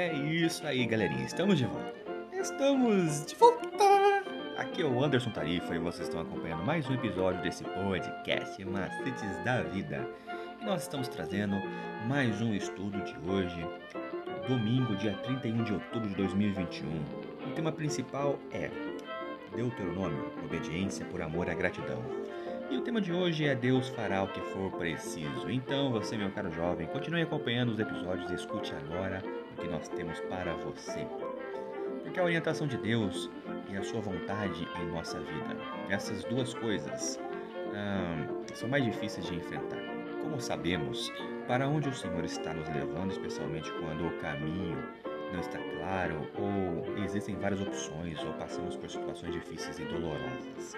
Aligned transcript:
isso 0.00 0.66
aí, 0.66 0.86
galerinha. 0.86 1.24
Estamos 1.24 1.58
de 1.58 1.66
volta. 1.66 1.92
Estamos 2.32 3.26
de 3.26 3.34
volta. 3.34 3.68
Aqui 4.56 4.80
é 4.80 4.86
o 4.86 5.04
Anderson 5.04 5.30
Tarifa 5.30 5.74
e 5.74 5.78
vocês 5.78 6.08
estão 6.08 6.22
acompanhando 6.22 6.64
mais 6.64 6.88
um 6.88 6.94
episódio 6.94 7.42
desse 7.42 7.62
podcast 7.62 8.64
Macetes 8.64 9.44
da 9.44 9.62
Vida. 9.62 10.08
E 10.60 10.64
nós 10.64 10.82
estamos 10.82 11.08
trazendo 11.08 11.56
mais 12.08 12.40
um 12.40 12.54
estudo 12.54 12.98
de 13.02 13.14
hoje, 13.30 13.66
domingo, 14.48 14.96
dia 14.96 15.12
31 15.24 15.64
de 15.64 15.74
outubro 15.74 16.08
de 16.08 16.14
2021. 16.14 16.88
O 17.46 17.54
tema 17.54 17.70
principal 17.70 18.38
é 18.50 18.70
Deuteronômio, 19.54 20.32
obediência 20.42 21.04
por 21.06 21.20
amor 21.20 21.50
à 21.50 21.54
gratidão. 21.54 22.02
E 22.70 22.76
o 22.78 22.80
tema 22.80 23.00
de 23.00 23.12
hoje 23.12 23.44
é 23.44 23.54
Deus 23.54 23.88
fará 23.90 24.22
o 24.22 24.28
que 24.28 24.40
for 24.40 24.70
preciso. 24.72 25.50
Então, 25.50 25.92
você, 25.92 26.16
meu 26.16 26.30
caro 26.30 26.50
jovem, 26.50 26.86
continue 26.86 27.20
acompanhando 27.20 27.72
os 27.72 27.78
episódios 27.78 28.30
e 28.30 28.34
escute 28.34 28.72
agora 28.74 29.22
que 29.62 29.68
nós 29.68 29.88
temos 29.88 30.20
para 30.22 30.54
você. 30.54 31.06
Porque 32.02 32.18
a 32.18 32.24
orientação 32.24 32.66
de 32.66 32.76
Deus 32.76 33.30
e 33.70 33.76
a 33.76 33.82
sua 33.82 34.00
vontade 34.00 34.68
em 34.80 34.86
nossa 34.90 35.18
vida, 35.20 35.56
essas 35.88 36.24
duas 36.24 36.52
coisas 36.52 37.18
hum, 37.68 38.42
são 38.54 38.68
mais 38.68 38.84
difíceis 38.84 39.26
de 39.26 39.36
enfrentar. 39.36 39.80
Como 40.20 40.40
sabemos, 40.40 41.10
para 41.46 41.68
onde 41.68 41.88
o 41.88 41.94
Senhor 41.94 42.24
está 42.24 42.52
nos 42.52 42.68
levando, 42.68 43.12
especialmente 43.12 43.70
quando 43.80 44.06
o 44.06 44.18
caminho 44.18 44.76
não 45.32 45.40
está 45.40 45.58
claro 45.58 46.28
ou 46.34 46.98
existem 47.04 47.36
várias 47.36 47.60
opções 47.60 48.22
ou 48.22 48.32
passamos 48.34 48.76
por 48.76 48.90
situações 48.90 49.32
difíceis 49.32 49.78
e 49.78 49.84
dolorosas. 49.84 50.74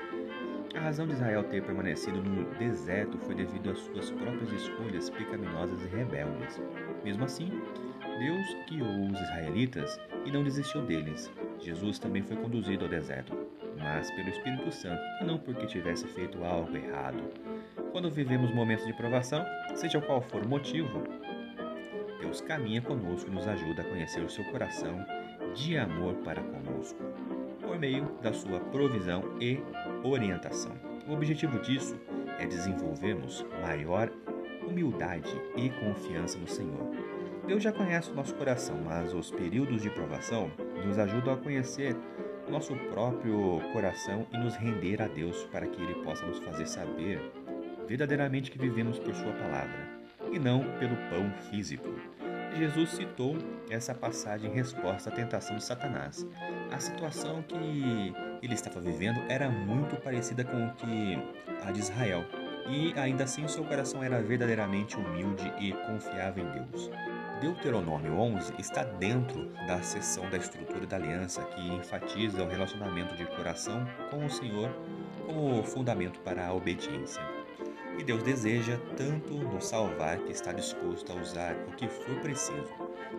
A 0.74 0.80
razão 0.80 1.06
de 1.06 1.12
Israel 1.12 1.44
ter 1.44 1.62
permanecido 1.62 2.22
no 2.22 2.44
deserto 2.56 3.16
foi 3.18 3.34
devido 3.34 3.70
às 3.70 3.78
suas 3.78 4.10
próprias 4.10 4.52
escolhas 4.52 5.10
pecaminosas 5.10 5.80
e 5.82 5.86
rebeldes. 5.86 6.60
Mesmo 7.04 7.24
assim, 7.24 7.62
Deus 8.18 8.56
guiou 8.68 9.06
os 9.10 9.20
israelitas 9.20 10.00
e 10.24 10.30
não 10.30 10.44
desistiu 10.44 10.82
deles. 10.82 11.30
Jesus 11.60 11.98
também 11.98 12.22
foi 12.22 12.36
conduzido 12.36 12.84
ao 12.84 12.90
deserto, 12.90 13.36
mas 13.78 14.10
pelo 14.12 14.28
Espírito 14.28 14.70
Santo 14.70 15.02
e 15.20 15.24
não 15.24 15.38
porque 15.38 15.66
tivesse 15.66 16.06
feito 16.06 16.44
algo 16.44 16.76
errado. 16.76 17.22
Quando 17.92 18.10
vivemos 18.10 18.52
momentos 18.52 18.86
de 18.86 18.92
provação, 18.92 19.44
seja 19.74 20.00
qual 20.00 20.20
for 20.20 20.44
o 20.44 20.48
motivo, 20.48 21.02
Deus 22.20 22.40
caminha 22.40 22.80
conosco 22.80 23.30
e 23.30 23.34
nos 23.34 23.46
ajuda 23.46 23.82
a 23.82 23.84
conhecer 23.84 24.22
o 24.22 24.30
seu 24.30 24.44
coração 24.44 25.04
de 25.54 25.76
amor 25.76 26.14
para 26.16 26.42
conosco 26.42 27.02
por 27.60 27.78
meio 27.78 28.04
da 28.22 28.32
sua 28.32 28.60
provisão 28.60 29.22
e 29.40 29.60
orientação. 30.02 30.72
O 31.08 31.12
objetivo 31.12 31.58
disso 31.60 31.98
é 32.38 32.46
desenvolvermos 32.46 33.44
maior 33.62 34.10
humildade 34.66 35.30
e 35.56 35.70
confiança 35.70 36.38
no 36.38 36.46
Senhor. 36.46 37.13
Deus 37.46 37.62
já 37.62 37.72
conhece 37.72 38.10
o 38.10 38.14
nosso 38.14 38.34
coração, 38.34 38.80
mas 38.82 39.12
os 39.12 39.30
períodos 39.30 39.82
de 39.82 39.90
provação 39.90 40.50
nos 40.84 40.98
ajudam 40.98 41.34
a 41.34 41.36
conhecer 41.36 41.94
nosso 42.48 42.74
próprio 42.90 43.60
coração 43.72 44.26
e 44.32 44.38
nos 44.38 44.54
render 44.56 45.02
a 45.02 45.08
Deus 45.08 45.44
para 45.44 45.66
que 45.66 45.82
Ele 45.82 45.94
possa 46.04 46.24
nos 46.26 46.38
fazer 46.38 46.66
saber 46.66 47.20
verdadeiramente 47.86 48.50
que 48.50 48.58
vivemos 48.58 48.98
por 48.98 49.14
Sua 49.14 49.32
palavra 49.32 49.88
e 50.32 50.38
não 50.38 50.60
pelo 50.78 50.96
pão 51.10 51.30
físico. 51.50 51.88
Jesus 52.56 52.90
citou 52.90 53.36
essa 53.68 53.94
passagem 53.94 54.50
em 54.50 54.54
resposta 54.54 55.10
à 55.10 55.12
tentação 55.12 55.56
de 55.56 55.64
Satanás. 55.64 56.26
A 56.70 56.78
situação 56.78 57.42
que 57.42 58.14
ele 58.42 58.54
estava 58.54 58.80
vivendo 58.80 59.20
era 59.28 59.50
muito 59.50 59.96
parecida 59.96 60.44
com 60.44 60.66
o 60.66 60.74
que 60.74 61.18
a 61.66 61.72
de 61.72 61.80
Israel, 61.80 62.24
e 62.66 62.92
ainda 62.96 63.24
assim 63.24 63.46
seu 63.48 63.64
coração 63.64 64.02
era 64.02 64.22
verdadeiramente 64.22 64.96
humilde 64.96 65.52
e 65.58 65.72
confiava 65.72 66.40
em 66.40 66.50
Deus. 66.50 66.90
Deuteronômio 67.40 68.14
11 68.14 68.54
está 68.58 68.84
dentro 68.84 69.50
da 69.66 69.82
seção 69.82 70.28
da 70.30 70.36
estrutura 70.36 70.86
da 70.86 70.96
aliança 70.96 71.42
que 71.42 71.60
enfatiza 71.74 72.42
o 72.42 72.48
relacionamento 72.48 73.14
de 73.16 73.26
coração 73.26 73.86
com 74.10 74.24
o 74.24 74.30
Senhor 74.30 74.70
como 75.26 75.62
fundamento 75.62 76.20
para 76.20 76.46
a 76.46 76.54
obediência. 76.54 77.22
E 77.98 78.02
Deus 78.02 78.22
deseja 78.22 78.78
tanto 78.96 79.34
nos 79.34 79.66
salvar 79.66 80.18
que 80.18 80.32
está 80.32 80.52
disposto 80.52 81.12
a 81.12 81.16
usar 81.16 81.54
o 81.68 81.72
que 81.76 81.88
for 81.88 82.16
preciso. 82.20 82.68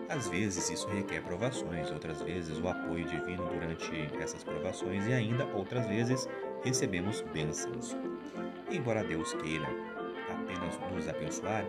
Às 0.08 0.28
vezes 0.28 0.70
isso 0.70 0.86
requer 0.88 1.22
provações, 1.22 1.90
outras 1.90 2.22
vezes 2.22 2.58
o 2.58 2.68
apoio 2.68 3.04
divino 3.04 3.44
durante 3.46 4.08
essas 4.20 4.44
provações 4.44 5.06
e 5.06 5.12
ainda 5.12 5.46
outras 5.54 5.86
vezes 5.86 6.28
recebemos 6.62 7.22
bênçãos. 7.32 7.96
Embora 8.70 9.02
Deus 9.02 9.32
queira 9.34 9.66
apenas 10.28 10.78
nos 10.92 11.08
abençoar, 11.08 11.64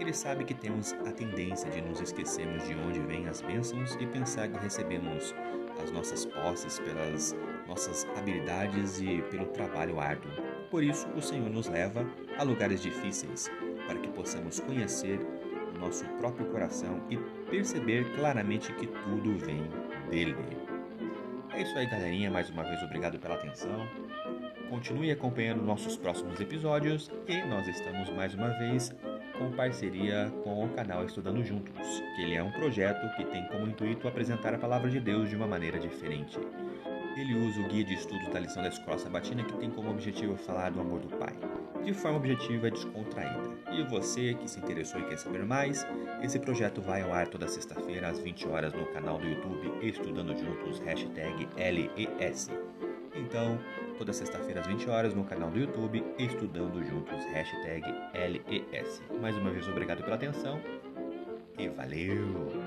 ele 0.00 0.12
sabe 0.12 0.44
que 0.44 0.54
temos 0.54 0.92
a 1.06 1.12
tendência 1.12 1.70
de 1.70 1.80
nos 1.80 2.00
esquecermos 2.00 2.66
de 2.66 2.74
onde 2.74 3.00
vêm 3.00 3.28
as 3.28 3.40
bênçãos 3.40 3.96
e 4.00 4.06
pensar 4.06 4.48
que 4.48 4.58
recebemos 4.58 5.34
as 5.82 5.90
nossas 5.90 6.24
posses 6.26 6.78
pelas 6.80 7.36
nossas 7.66 8.06
habilidades 8.16 9.00
e 9.00 9.22
pelo 9.30 9.46
trabalho 9.46 10.00
árduo. 10.00 10.47
Por 10.70 10.82
isso, 10.82 11.08
o 11.16 11.22
Senhor 11.22 11.48
nos 11.48 11.66
leva 11.66 12.06
a 12.38 12.42
lugares 12.42 12.82
difíceis, 12.82 13.50
para 13.86 13.98
que 13.98 14.08
possamos 14.08 14.60
conhecer 14.60 15.18
o 15.74 15.78
nosso 15.78 16.04
próprio 16.18 16.46
coração 16.46 17.00
e 17.08 17.16
perceber 17.50 18.04
claramente 18.14 18.72
que 18.74 18.86
tudo 18.86 19.38
vem 19.38 19.62
dele. 20.10 20.36
É 21.54 21.62
isso 21.62 21.76
aí, 21.76 21.86
galerinha. 21.86 22.30
Mais 22.30 22.50
uma 22.50 22.64
vez, 22.64 22.82
obrigado 22.82 23.18
pela 23.18 23.34
atenção. 23.34 23.88
Continue 24.68 25.10
acompanhando 25.10 25.62
nossos 25.62 25.96
próximos 25.96 26.38
episódios 26.38 27.10
e 27.26 27.42
nós 27.46 27.66
estamos 27.66 28.10
mais 28.10 28.34
uma 28.34 28.50
vez 28.58 28.94
com 29.38 29.50
parceria 29.52 30.30
com 30.44 30.64
o 30.64 30.68
canal 30.70 31.04
Estudando 31.04 31.42
Juntos, 31.42 32.02
que 32.14 32.22
ele 32.22 32.34
é 32.34 32.42
um 32.42 32.50
projeto 32.50 33.08
que 33.16 33.24
tem 33.24 33.46
como 33.46 33.66
intuito 33.66 34.06
apresentar 34.06 34.52
a 34.52 34.58
palavra 34.58 34.90
de 34.90 35.00
Deus 35.00 35.30
de 35.30 35.36
uma 35.36 35.46
maneira 35.46 35.78
diferente. 35.78 36.38
Ele 37.18 37.34
usa 37.34 37.60
o 37.60 37.64
guia 37.64 37.82
de 37.82 37.94
estudos 37.94 38.28
da 38.28 38.38
lição 38.38 38.62
da 38.62 38.68
escola 38.68 38.96
sabatina 38.96 39.42
que 39.42 39.52
tem 39.54 39.68
como 39.68 39.90
objetivo 39.90 40.36
falar 40.36 40.70
do 40.70 40.80
amor 40.80 41.00
do 41.00 41.08
Pai, 41.16 41.34
de 41.84 41.92
forma 41.92 42.16
objetiva 42.16 42.68
e 42.68 42.70
descontraída. 42.70 43.58
E 43.72 43.82
você 43.82 44.34
que 44.34 44.48
se 44.48 44.60
interessou 44.60 45.00
e 45.00 45.04
quer 45.04 45.18
saber 45.18 45.44
mais, 45.44 45.84
esse 46.22 46.38
projeto 46.38 46.80
vai 46.80 47.02
ao 47.02 47.12
ar 47.12 47.26
toda 47.26 47.48
sexta-feira 47.48 48.08
às 48.08 48.20
20 48.20 48.46
horas 48.46 48.72
no 48.72 48.86
canal 48.86 49.18
do 49.18 49.26
YouTube 49.26 49.84
Estudando 49.84 50.32
Juntos, 50.38 50.78
hashtag 50.78 51.48
LES. 51.56 52.50
Então, 53.16 53.58
toda 53.98 54.12
sexta-feira 54.12 54.60
às 54.60 54.68
20 54.68 54.88
horas 54.88 55.12
no 55.12 55.24
canal 55.24 55.50
do 55.50 55.58
YouTube 55.58 56.04
Estudando 56.20 56.84
Juntos, 56.84 57.24
hashtag 57.32 57.82
LES. 58.14 59.02
Mais 59.20 59.36
uma 59.36 59.50
vez, 59.50 59.66
obrigado 59.66 60.04
pela 60.04 60.14
atenção 60.14 60.60
e 61.58 61.68
valeu! 61.68 62.57